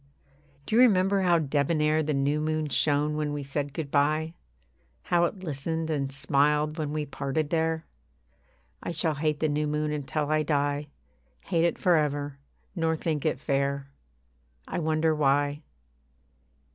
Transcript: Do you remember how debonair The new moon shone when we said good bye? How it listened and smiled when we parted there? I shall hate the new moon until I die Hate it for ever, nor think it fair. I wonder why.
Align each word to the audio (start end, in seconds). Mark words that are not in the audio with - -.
Do 0.65 0.75
you 0.75 0.81
remember 0.81 1.21
how 1.21 1.37
debonair 1.37 2.01
The 2.01 2.15
new 2.15 2.41
moon 2.41 2.69
shone 2.69 3.15
when 3.15 3.33
we 3.33 3.43
said 3.43 3.71
good 3.71 3.91
bye? 3.91 4.33
How 5.03 5.25
it 5.25 5.43
listened 5.43 5.91
and 5.91 6.11
smiled 6.11 6.79
when 6.79 6.91
we 6.91 7.05
parted 7.05 7.51
there? 7.51 7.85
I 8.81 8.93
shall 8.93 9.13
hate 9.13 9.41
the 9.41 9.47
new 9.47 9.67
moon 9.67 9.91
until 9.91 10.31
I 10.31 10.41
die 10.41 10.87
Hate 11.41 11.65
it 11.65 11.77
for 11.77 11.97
ever, 11.97 12.39
nor 12.75 12.97
think 12.97 13.27
it 13.27 13.39
fair. 13.39 13.91
I 14.67 14.79
wonder 14.79 15.13
why. 15.13 15.61